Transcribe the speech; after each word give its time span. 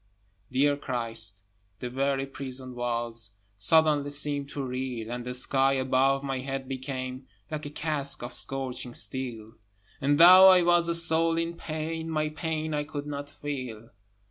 Dear 0.51 0.77
Christ! 0.77 1.43
the 1.79 1.87
very 1.87 2.25
prison 2.25 2.73
walls 2.73 3.35
Suddenly 3.57 4.09
seemed 4.09 4.49
to 4.49 4.63
reel, 4.63 5.11
And 5.11 5.23
the 5.25 5.35
sky 5.35 5.73
above 5.73 6.23
my 6.23 6.39
head 6.39 6.67
became 6.67 7.27
Like 7.51 7.67
a 7.67 7.69
casque 7.69 8.23
of 8.23 8.33
scorching 8.33 8.95
steel; 8.95 9.57
And, 10.01 10.19
though 10.19 10.47
I 10.49 10.63
was 10.63 10.89
a 10.89 10.95
soul 10.95 11.37
in 11.37 11.55
pain, 11.55 12.09
My 12.09 12.29
pain 12.29 12.73
I 12.73 12.83
could 12.83 13.05
not 13.05 13.29
feel. 13.29 13.91